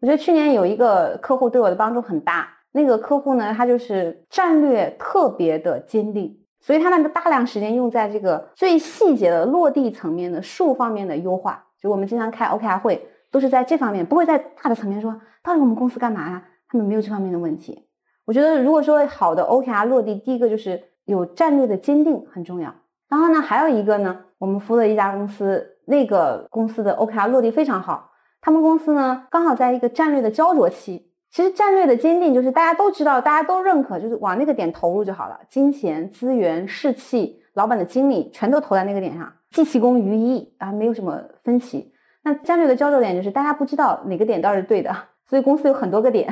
[0.01, 2.49] 我觉得去年有一个客户对我的帮助很大。
[2.71, 11.65] 那个客户呢，他就是战略特别的坚定，所以他们的大量时间用在这个最细节的落地层面的数方面的优化。
[11.81, 16.45] 就我们经常开 OKR 会，都是在这方面，不会在大的层面说到底我们公司干嘛呀？
[16.69, 17.88] 他们没有这方面的问题。
[18.29, 22.71] 我觉得如果说好的 OKR 落地，第一个就是有战略的坚定很重要。
[23.09, 28.11] 然后呢，还有一个呢，我们服务的一家公司，那个公司的 OKR 落地非常好。
[28.43, 31.11] 他们公司呢，刚好在一个战略的焦灼期。
[31.31, 35.41] 其实战略的坚定就是大家都知道，大家都认可，就是往那个点投入就好了。
[35.49, 41.95] 金钱、资源、士气、老板的精力全都投在那个点上，既其功于一啊，没有什么分歧。
[42.23, 44.95] 那战略的焦灼点就是大家不知道哪个点倒是对的，
[45.27, 46.29] 所以公司有很多个点。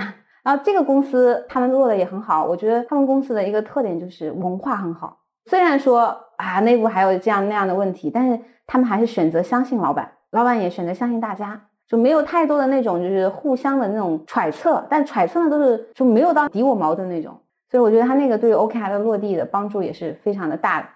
[0.47, 5.19] 然后这个公司他们做的也很好，我觉得他们公司的一个特点就是文化很好。
[5.47, 11.61] 虽然说啊内部还有这样那样的问题，但是他们还是选择相信老板，老板也选择相信大家。
[11.89, 17.37] 就没有太多的那种，就是互相的那种揣测，但揣测呢都是就没有到敌我矛盾那种，
[17.69, 20.87] 所以我觉得他那个对 OKR 的落地的帮助也是非常的大的。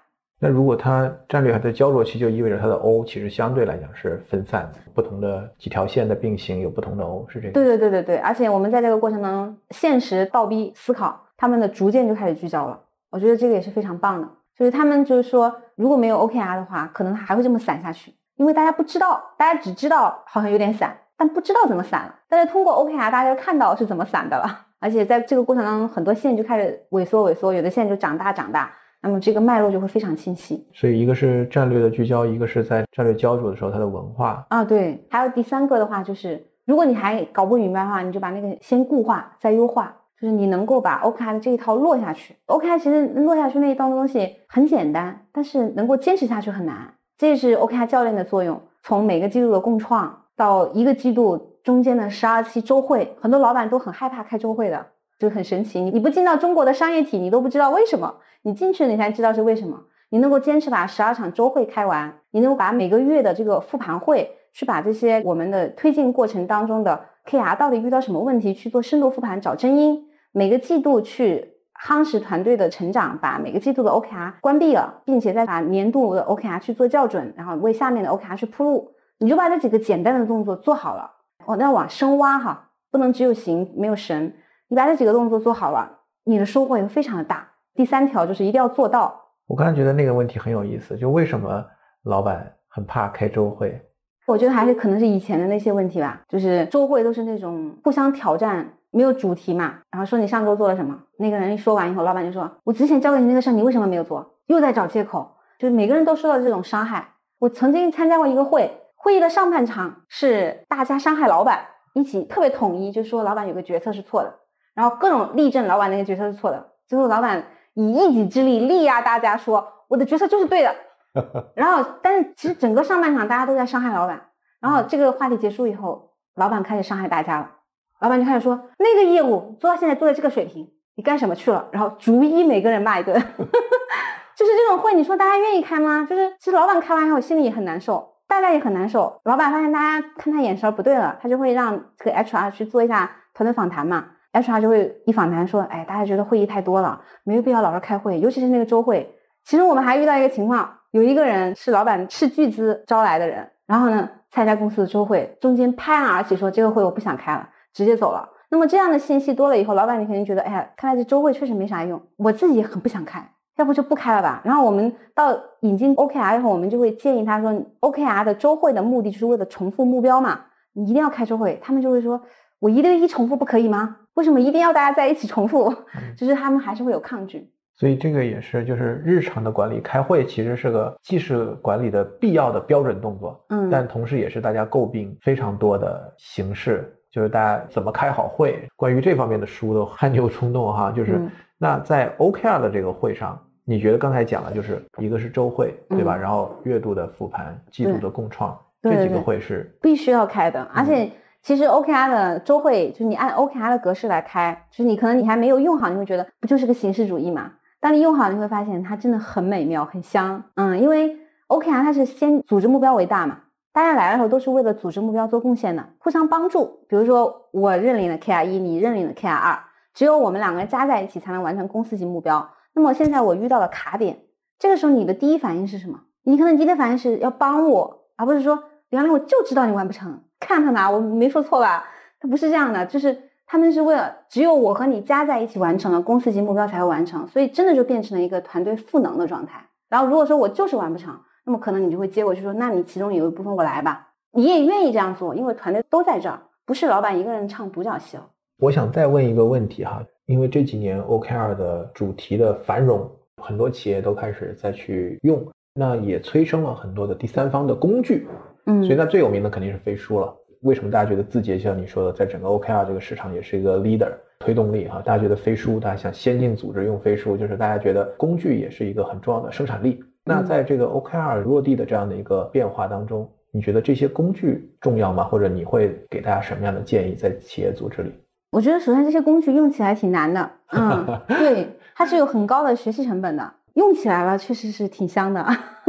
[0.42, 7.52] 那如果它战略还在焦灼期，就意味着它的 O 其实相对来讲是分散的，不同的几条线的并行有不同的 O，是这个。
[7.52, 12.80] 对对对对对，而且我们在这个过程当中，现实倒逼思考，他们的逐渐就开始聚焦了。
[13.10, 14.26] 我觉得这个也是非常棒的，
[14.56, 18.14] 就是他们就是说，如果没有 OKR 的话，可能它还会这么散下去。
[18.36, 22.14] 因为大家不知道，大家只知道好像有点散，但不知道怎么散了。
[22.26, 24.66] 但是通过 OKR，大家就看到是怎么散的了。
[24.78, 30.66] 而且在这个过程当中，很多线就开始萎缩萎缩，有的线就长大长大，那么这个脉络就会非常清晰。
[30.72, 35.02] 所以一个是战略的聚焦，一个是在战略焦灼的时候它的文化啊，对。
[35.10, 42.36] 还有第三个的话，就是如果你还搞不明白的话，你就把那个先固化再优化，就是你能够把 OKR 的这一套落下去。
[42.46, 46.92] OKR 其实落下去那一套东西很简单，但是能够坚持下去很难。
[47.16, 48.60] 这是 OKR 教练的作用。
[48.82, 54.86] 从每个季度的共创到一个季度中间的十二期周会，很多老板都很害怕开周会的，
[55.20, 55.80] 就很神奇。
[55.80, 58.12] 你你不进到中国的商业体，你都不知道为什么。
[58.42, 59.80] 你进去了，你才知道是为什么。
[60.08, 70.04] 你能够坚持把十二场周会开完，你能够把每个月的这个复盘会，去把这些我们的推进过程当中的 KR 到底遇到什么问题去做深度复盘，找真因。
[70.32, 71.54] 每个季度去。
[71.82, 78.92] 夯实团队的成长，把每个季度的 OKR 关闭了，并且再把年度的 OKR 去做校准，然后为下面的 OKR 去铺路。
[79.16, 81.10] 你就把这几个简单的动作做好了，
[81.46, 84.30] 哦，那往深挖哈，不能只有形没有神。
[84.70, 85.90] 你把这几个动作做好了，
[86.22, 87.44] 你的收获也会非常的大。
[87.74, 89.20] 第三条就是一定要做到。
[89.48, 91.64] 我刚才觉得那个问题很有意思，就为什么
[92.04, 93.84] 老板很怕开周会？
[94.28, 98.72] 我觉得还是可能是以前的那些问题吧，就是周会都是那种互相挑战。
[98.92, 100.96] 没有主题嘛，然后说你上周做了什么？
[101.16, 105.30] 那个人一说完以后，老板就说：“我之前交给你那个事儿，你为什么没有做？”又在找借口，
[105.60, 107.06] 就是每个人都受到这种伤害。
[107.38, 111.60] 我曾经参加过一个会，会议的上半场是大家伤害老板，
[111.94, 114.34] 一起特别统一，就说老板有个决策是错的，
[114.80, 116.68] 然后各种力证老板那个决策是错的。
[116.88, 120.74] 最后老板以一己之力力压大家说：“我的决策就是对的。
[121.54, 124.18] ”然后，但是其实整个上半场大家都在伤害老板。
[124.58, 127.50] 然后这个话题结束以后，老板开始伤害大家了。
[127.98, 131.68] 老板就开始说那个业务做到现在做到这个水平，你干什么去了？
[131.72, 133.12] 然后逐一每个人骂一顿，
[134.34, 136.06] 就是这种会，你说大家愿意开吗？
[136.08, 139.20] 就是其实老板开完以后心里也很难受，大家也很难受。
[139.24, 144.06] 老板发现大家看他眼神不对了，他就会让这个 HR 去做一下团队访谈嘛。
[144.32, 149.12] HR 就会一访谈说，哎，大家觉得会议太多了，没有必要老是开会，尤其是那个周会。
[149.44, 157.48] 其实我们还遇到一个情况，有一个人是老板斥巨资招来的人，然后呢参加公司的周会，中间拍案而起说这个会我不想开了。
[157.72, 163.24] 直接走了，那么这样的信息多了以后，老板你肯定觉得，哎呀，看来这周会确实没啥用，我自己也很不想开，
[163.58, 164.42] 要不就不开了吧。
[164.44, 170.40] 然后我们到引进 OKR 以后，我们就会建议他说，OKR 的周会的目的就是为了重复目标嘛，
[170.72, 171.60] 你一定要开周会。
[171.62, 172.20] 他们就会说，
[172.58, 173.98] 我一对一重复不可以吗？
[174.14, 175.74] 为什么一定要大家在一起重复？
[176.16, 177.50] 就是他们还是会有抗拒。
[177.76, 188.68] 所以这个也是，就是日常的管理，开会其实是个既是管理的必要的标准动作，嗯，但同时也是大家诟病非常多的形式，就是大家怎么开好会。
[188.76, 191.22] 关于这方面的书都汗牛充栋哈，就是
[191.56, 196.14] 那在 OKR 的这个会上，你觉得刚才讲了，就是一个是周会，对吧？
[196.14, 201.10] 然后月度的复盘，季度的共创，这几个会是必须要开的，而且。
[201.42, 207.52] 其实 OKR 的周会，就是你按 OKR 的格式来开，就是你可能你还没有用好，你会觉得不就是个形式主义嘛？
[207.80, 210.42] 当你用好，你会发现它真的很美妙，很香。
[210.56, 211.16] 嗯，因为
[211.48, 213.38] OKR 它是先组织目标为大嘛，
[213.72, 216.84] 大家来的时候都是为了组织目标做贡献的，互相帮助。
[216.86, 219.58] 比如说我认领了 KR 一，你认领了 KR 二，
[219.94, 222.46] 只有我们两个人加在一起才能完成公司级目标。
[222.74, 224.18] 那么现在我遇到了卡点，
[224.58, 225.98] 这个时候你的第一反应是什么？
[226.24, 230.22] 你可能第一反应是要帮我，而不是说原来我就知道你完不成。
[230.40, 231.84] 看看吧，我没说错吧？
[232.18, 239.64] 他不是这样的，就是他们是为了只有我和你加在一起完成了公司级目标才会完成，所以真的就变成了一个团队赋能的状态。
[239.88, 248.26] 然后如果说我就是完不成，那么可能你就会接过去说，那你其中有一部分我来吧，你也愿意这样做，因为团队都在这儿，不是老板一个人唱独角戏了。
[248.58, 253.10] 我想再问一个问题哈，因为这几年 OKR 的主题的繁荣，
[253.42, 258.28] 很多企业都开始再去用，那也催生了很多的第三方的工具。
[258.70, 260.34] 嗯，所以那最有名的肯定是飞书了。
[260.62, 265.02] 为什么大家觉得字节像你说的，在整个 OKR 这个市场也是一个 leader 推动力哈？
[265.04, 270.02] 大家觉得飞书，大家想先进组织用飞书，就是大家觉得工具也是一个很重要的生产力。
[270.24, 275.24] 那在这个 OKR 落地的这样的一个变化当中，你觉得这些工具重要吗？
[275.24, 278.12] 或者你会给大家什么样的建议在企业组织里？
[278.52, 283.50] 我觉得首先这些工具用起来挺难的，嗯， 对，它是有很高的学习成本的。
[283.74, 285.46] 用起来了，确实是挺香的。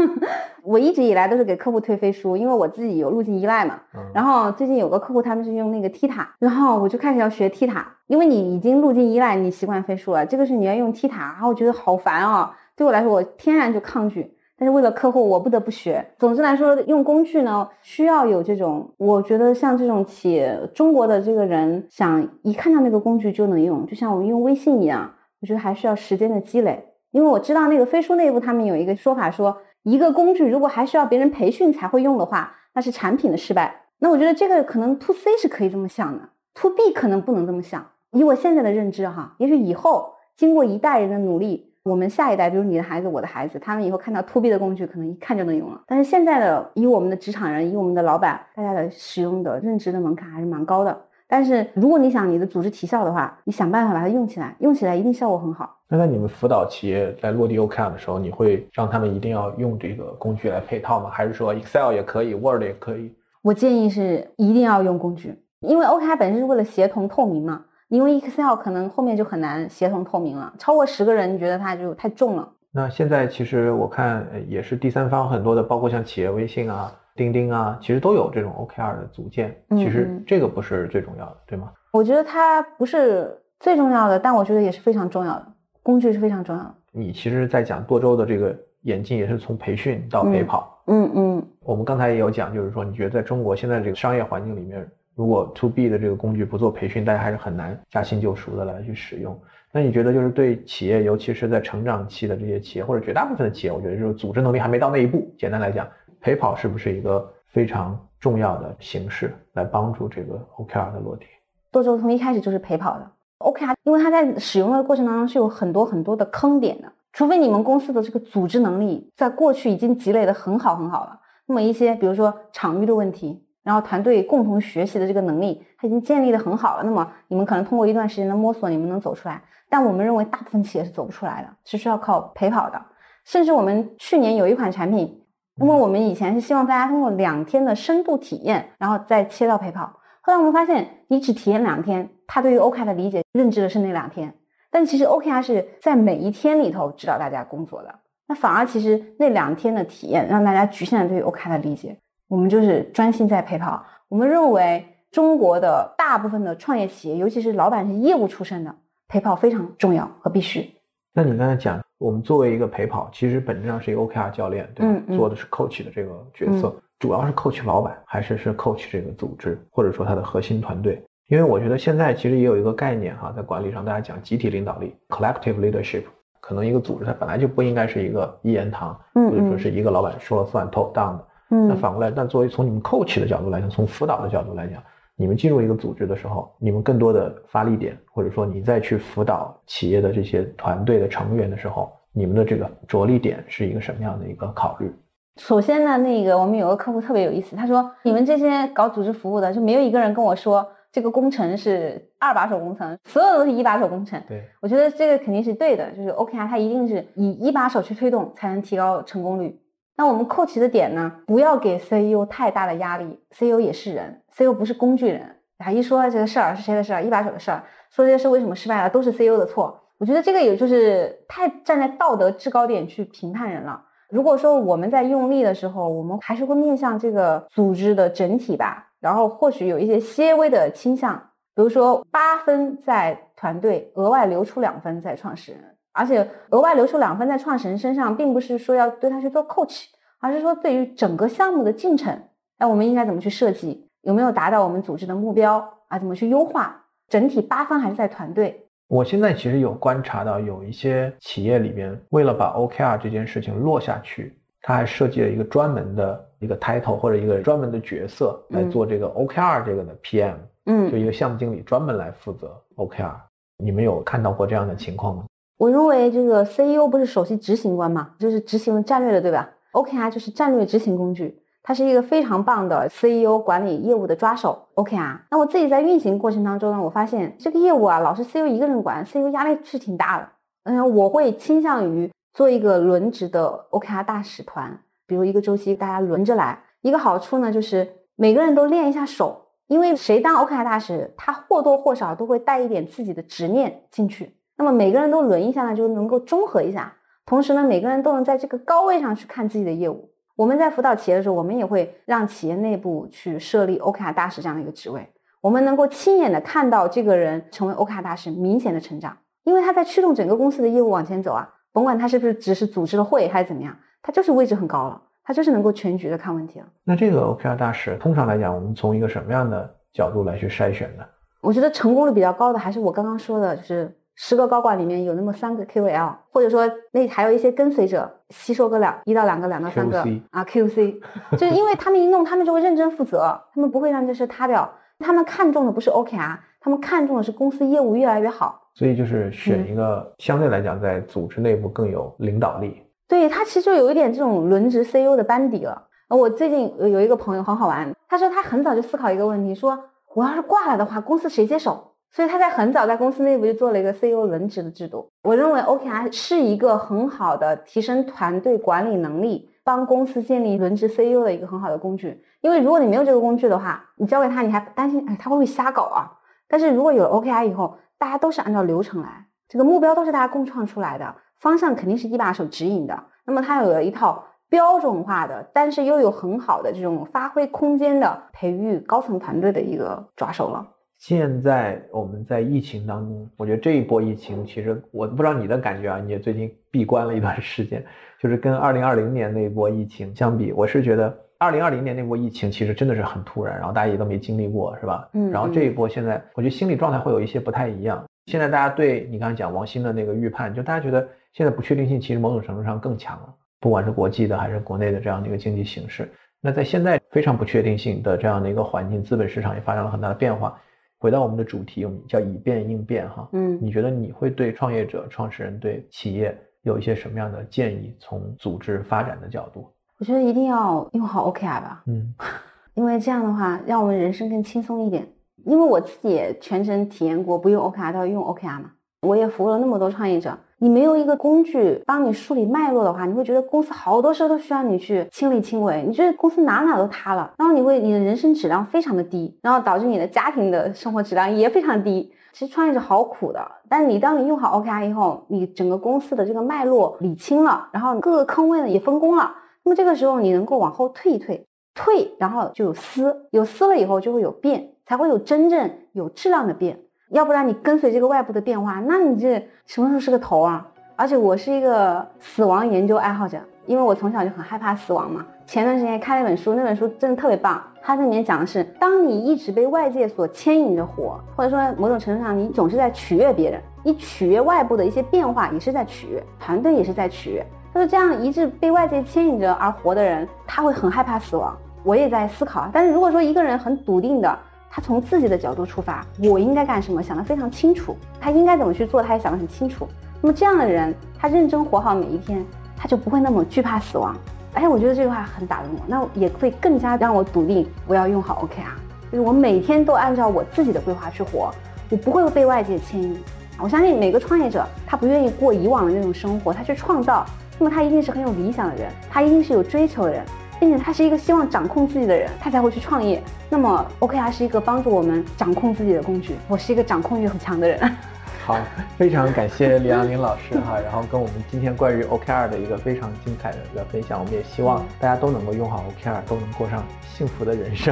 [0.64, 3.80] 我一直以来都是给客户推飞书，因为我自己有路径依赖嘛。
[4.14, 12.50] 然后最近有个客户他们是用那个 T 塔，然后我就开始要学 T 塔，因为你已经路径依赖，你习惯飞书了，这个是你要用 T 塔，然后我觉得好烦哦。
[12.76, 14.32] 对我来说，我天然就抗拒。
[14.58, 16.06] 但是为了客户，我不得不学。
[16.20, 26.91] 总之来说，用工具呢，需要有这种，我觉得像这种企业，中国的这个人想一看到那个工具就能用，就像我们用微信一样，我觉得还需要时间的积累。
[27.12, 33.84] 因为我知道那个飞书内部他们有一个说法，说一个工具如果还需要别人培训才会用的话，那是产品的失败。
[34.00, 37.86] 那我觉得这个可能 to C 是可以这么想的，to B 可能不能这么想。
[38.12, 45.82] 以我现在的认知哈，也许以后经过一代人的努力，我们下一代，比如你的孩子、我的孩子，他们以后看到 to B 的工具，可能一看就能用了。
[45.86, 51.02] 但是现在的以我们的职场人，以我们的老板，大家的使用的认知的门槛还是蛮高的。
[51.32, 55.78] 但是如果你想你的组织提效的话，你想办法把它用起来，用起来一定效果很好。
[55.88, 61.10] 那在你们辅导企业在落地 OKR 的时候，你会让他们一定要用这个工具来配套吗？
[61.10, 63.16] 还是说 Excel 也可以，Word 也可以？
[63.42, 67.64] 我建议是一定要用工具，因为 OKR 本身是为了协同透明嘛。
[67.88, 72.48] 因为 Excel 可能后面就很难协同透明了，超过十个人，你觉得它就太重了。
[72.72, 76.92] 那现在其实我看也是第三方很多的，包括像企业微信啊。
[77.16, 79.56] 钉钉啊，其实都有这种 OKR 的组件。
[79.72, 81.72] 其实这个不是最重要的，对吗？
[81.92, 85.48] 我觉得它不是最重要的，但我觉得也是非常重要的。
[85.84, 86.76] 工具是非常重要的。
[86.92, 90.84] 你其实，在讲多周的这个演进，也是从培训到陪跑。
[90.88, 91.48] 嗯嗯。
[91.62, 99.40] 我们刚才也有讲，就是说，你觉得在中国现在这个商业环境里面，如果 To B 的这个工具不做培训，大家还是很难驾轻就熟的来去使用。
[99.74, 105.34] 那你觉得，就是对企业，尤其是在成长期的这些企业，或者绝大部分的企业，我觉得就是组织能力还没到那一步。
[105.38, 105.88] 简单来讲。
[106.22, 111.26] 陪跑是不是一个非常重要的形式，来帮助这个 OKR 的落地？
[111.72, 116.92] 多周从一开始就是陪跑的 OKR，因为它在使用的过程当中是有很多很多的坑点的。
[117.12, 129.42] 除非你们公司的这个组织能力在过去已经积累的很好很好了，那么一些比如说场域的问题，然后团队共同学习的这个能力，它已经建立的很好了，那么你们可能通过一段时间的摸索，你们能走出来。
[129.70, 132.82] 但我们认为大部分企业是走不出来的，是需要靠陪跑的。
[133.26, 135.18] 甚至我们去年有一款产品。
[135.60, 140.00] 因为我们以前是希望大家通过两天的深度体验，然后再切到陪跑。
[140.22, 144.34] 后来我们发现，你只体验两天，他对于 OKR 的理解、认知的是那两天。
[144.70, 147.94] 但其实 OKR 是在每一天里头指导大家工作的。
[148.28, 151.98] 那反而其实那两天的体验让大家局限了对于 OKR 的理解。
[152.30, 153.84] 我们就是专心在陪跑。
[154.08, 158.74] 我们认为中国的大部分的创业企业，尤其是老板是业务出身的，
[159.10, 160.74] 陪跑非常重要和必须。
[161.14, 161.82] 那你刚才讲。
[161.98, 165.02] 我们作为一个陪跑，其实本质上是一个 OKR 教练，对吧？
[165.16, 171.00] 做的是 coach 的这个角色，主要是 coach 老板，还是是 coach 这个组织，或者说他的核心团队？
[171.28, 176.06] 因为我觉得现在其实也有一个概念哈，在管理上大家讲集体领导力 （collective leadership）。
[176.40, 184.82] 可能一个组织它本来就不应该是一个一言堂，或者说是一个老板说了算 top down 那反过来，但作为从你们 coach 的角度来讲，从辅导的角度来讲，
[185.22, 194.92] 你们进入一个组织的时候，你们更多的发力点，或者说你再去辅导企业的这些团队的成员的时候，你们的这个着力点是一个什么样的一个考虑？
[195.38, 200.68] 首先呢，那个我们有个客户特别有意思，他说你们这些搞组织服务的，就没有一个人跟我说。
[200.94, 204.22] 这个工程是二把手工程，所有都是一把手工程。
[204.28, 209.58] 对，我觉得这个肯定是对的，就是 OKR 它一定是以一把手去推动，才能提高成功率。
[209.98, 215.38] 那我们扣题的点呢，不要给 CEO 太大的压力，CEO 也是人，CEO 不是工具人。
[215.58, 219.80] 啊，一说这个事儿是谁的事儿，一把手的事儿，说这些事为什么失败了，都是 CEO 的错。
[220.00, 223.80] 我觉得这个也就是太站在道德制高点去评判人了。
[224.10, 228.88] 如果说我们在用力的时候，我们还是会面向这个组织的整体吧。
[229.00, 231.16] 然后或许有一些些微的倾向，
[231.56, 235.62] 比如说八分在团队，额外留出两分在创始人，
[235.94, 239.86] 而且额外留出两分在创始人身上，并不是说要对他去做 coach，
[240.20, 242.14] 而是说对于整个项目的进程，
[242.58, 245.98] 哎，我们应该怎么去设计，有没有达到我们组织的目标啊？
[245.98, 246.84] 怎么去优化？
[247.08, 248.68] 整体八方还是在团队。
[248.88, 256.28] 我现在其实有观察到，有一些企业里边，为了把 OKR 这件事情落下去，他还设计了一个专门的。
[256.42, 260.34] 一个 title 或者一个专门的角色来做这个 OKR 这个的 PM，
[260.66, 263.14] 嗯，就一个项目经理专门来负责 OKR。
[263.58, 265.24] 你们有看到过这样的情况吗？
[265.62, 274.58] 我认为这个 CEO 不是首席执行官嘛，就是执行战略的，对吧？OKR 就是战略执行工具，它是一个非常棒的 CEO 管理业务的抓手。
[274.74, 280.28] OKR，那我自己在运行过程当中呢，我发现这个业务啊，老是 CEO 一个人管，CEO 压力是挺大的。
[280.64, 284.80] 嗯，我会倾向于做一个轮值的 OKR 大使团。
[285.06, 286.58] 比如一个周期，大家轮着来。
[286.82, 294.36] 一个好处呢，就是每个人都练一下手，因为谁当 OKR 大使，他或多或少都会带一点自己的执念进去。
[294.58, 296.94] 那么每个人都轮一下呢，就能够中和一下。
[297.26, 300.10] 同时呢，每个人都能在这个高位上去看自己的业务。
[300.36, 305.08] 我们在辅导企业的时候，我们也会让企业内部去设立 OKR 大使这样的一个职位。
[305.40, 311.48] 我们能够亲眼的看到这个人成为 OKR 大使明显的成长，因为他在驱动整个公司的业务往前走啊。
[311.74, 313.76] 甭管他是不是只是组织了会还是怎么样。
[314.02, 316.66] 他就是位置很高了，他就是能够全局的看问题了。
[316.84, 321.04] 那这个 OKR 大使，通常来讲，我们从一个什么样的角度来去筛选呢？
[321.40, 330.00] 我觉得成功率比较高的，还是我刚刚说的，就是十个高管里面有那么三个 KOL，或者说那还有一些跟随者，吸收个两一到两个、两到三个
[330.30, 331.02] 啊 QC，
[331.32, 334.72] 就是因为他们一弄，他们就会认真负责，他们不会让这事塌掉。
[335.00, 338.62] 他们看中的不是 OKR，他们看重的是公司业务越来越好。
[338.76, 342.80] 所以就是选一个相对来讲在组织内部更有领导力。
[343.08, 345.88] 对他其实就有一点这种轮值 CEO 的班底了。
[346.10, 349.78] 我最近有一个朋友很好玩，他说他很早就思考一个问题，说
[350.14, 351.88] 我要是挂了的话，公司谁接手？
[352.12, 355.10] 所以他在很早在公司内部就做了一个 CEO 轮值的制度。
[355.24, 362.22] 我认为 OKR 是一个很好的提升团队管理能力、帮公司建立轮值 CEO 的一个很好的工具。
[362.42, 366.12] 因为如果你没有这个工具的话，你交给他，你还担心哎他会不会瞎搞啊？
[366.50, 371.16] 但是如果有了 OKR 以后，大家都是按照流程来，这个目标都是大家共创出来的。
[371.38, 380.68] 方向肯定是一把手指引的，那么他有了一套标准化的，但是又有很好的这种发挥空间的培育高层团队的一个抓手了。
[381.02, 387.84] 现在我们在疫情当中，我觉得这一波疫情，其实我不知道你的感觉啊，你也最近闭关了一段时间，
[388.20, 395.10] 就是跟二零二零年那一波疫情相比，我是觉得二零二零年那波疫情其实真的是很突然，然后大家也都没经历过，是吧？
[395.14, 395.32] 嗯。
[395.32, 398.06] 然后这一波现在，我觉得心理状态会有一些不太一样。
[398.28, 401.08] 现在大家对你刚才讲王鑫的那个预判，就大家觉得。
[401.34, 406.12] 现在不确定性其实某种程度上更强了，不管是国际的还是国内的这样的一个经济形势。
[406.42, 410.62] 那在现在非常不确定性的这样的一个环境，资本市场也发生了很大的变化。
[411.02, 417.96] 回到我们的主题，我们叫以变应变，哈，嗯，你觉得你会对创业者、创始人、对企业有一些什么样的建议？
[417.98, 422.14] 从组织发展的角度，我觉得一定要用好 OKR 吧，嗯，
[422.76, 425.08] 因为这样的话让我们人生更轻松一点。
[425.44, 428.72] 因为我自己也全程体验过不用 OKR 到用 OKR 嘛。
[429.02, 442.14] 我也服务了那么多创业者，你没有一个工具帮你梳理脉络的话，你会觉得公司好多事都需要你去亲力亲为，你觉得公司哪哪都塌了，然后你会你的人生质量非常的低，然后导致你的家庭的生活质量也非常低。
[442.32, 449.34] 其实创业者好苦的，但是你当你用好 OKR 以后，你整个公司的这个脉络理清了，然后各个坑位呢也分工了，
[449.64, 451.44] 那么这个时候你能够往后退一退，
[451.74, 456.80] 退然后就有思，有思了以后就会有变，才会有真正有质量的变。
[457.12, 460.66] 要不然你跟随这个外部的变化，那你这什么时候是个头啊？
[460.96, 465.26] 而且我是一个死亡研究爱好者，因为我从小就很害怕死亡嘛。
[465.46, 467.62] 前段时间看了一本书，那本书真的特别棒。
[467.82, 477.46] 它这里面讲的是，当你一直被外界所牵引着活，或者说某种程度上你总是在取悦别人，你取悦外部的一些变化，也是在取悦团队，也是在取悦。
[477.74, 481.58] 他说这样一直被外界牵引着而活的人，他会很害怕死亡。
[481.84, 484.40] 我也在思考，但是如果说一个人很笃定的，
[484.74, 489.86] 他从自己的角度出发，我应该干什么，想得非常清楚，他应该怎么去做，他也想得很清楚。
[490.22, 492.42] 那么这样的人，他认真活好每一天，
[492.78, 494.16] 他就不会那么惧怕死亡。
[494.54, 501.54] 哎，我觉得这句话很打动我，那也会更加让我笃定，我要用好 OKR，就是我每天都按照我自己的规划去活，
[501.90, 503.20] 我不会被外界牵引。
[503.60, 507.26] 我相信每个创业者，他不愿意过以往的那种生活，他去创造，
[507.60, 510.24] 那么他一定是很有理想的人，他一定是有追求的人，
[510.62, 513.20] 并且他是一个希望掌控自己的人，他才会去创业。
[513.50, 516.36] 那么 OKR 是一个帮助我们掌控自己的工具。
[516.48, 517.92] 我是一个掌控欲很强的人。
[518.46, 518.60] 好，
[518.96, 527.92] 非常感谢李阳林老师哈，然后跟我们今天关于 OKR 的一个非常精彩的一个分享，我们也希望大家都能够用好 OKR，都能过上幸福的人生。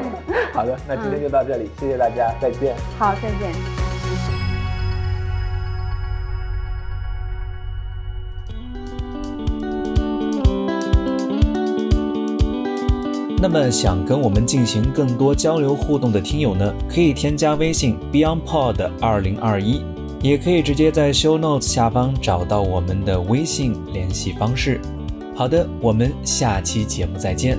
[0.52, 2.74] 好的，那今天就到这里，谢谢大家，再见。
[2.98, 3.91] 好，再见。
[13.42, 19.82] 那么想跟我们进行更多交流互动的听友呢，可以添加微信 BeyondPod 二零二一，
[20.22, 24.80] 也可以直接在 Show Notes 下方找到我们的微信联系方式。
[25.34, 27.58] 好的，我们下期节目再见。